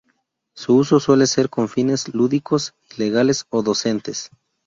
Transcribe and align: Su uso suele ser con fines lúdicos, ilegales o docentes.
Su 0.55 0.77
uso 0.77 0.99
suele 0.99 1.27
ser 1.27 1.47
con 1.51 1.69
fines 1.69 2.11
lúdicos, 2.15 2.73
ilegales 2.97 3.45
o 3.51 3.61
docentes. 3.61 4.31